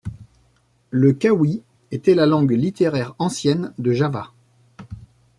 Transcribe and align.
Le 0.89 1.13
kawi 1.13 1.61
était 1.91 2.15
la 2.15 2.25
langue 2.25 2.53
littéraire 2.57 3.13
ancienne 3.19 3.71
de 3.77 3.91
Java. 3.93 4.31